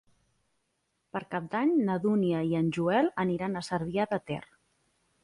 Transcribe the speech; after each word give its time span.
Per 1.15 1.19
Cap 1.35 1.49
d'Any 1.51 1.73
na 1.89 1.97
Dúnia 2.05 2.39
i 2.53 2.57
en 2.61 2.71
Joel 2.79 3.11
aniran 3.25 3.55
a 3.55 3.63
Cervià 3.69 4.09
de 4.15 4.21
Ter. 4.31 4.41